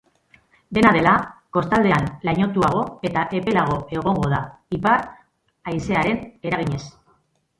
Dena 0.77 0.91
dela, 0.93 1.11
kostaldean 1.57 2.07
lainotuago 2.29 2.81
eta 3.09 3.25
epelago 3.41 3.77
egongo 3.97 4.31
da, 4.33 4.41
ipar 4.79 5.05
haizearen 5.73 6.25
eraginez. 6.53 6.83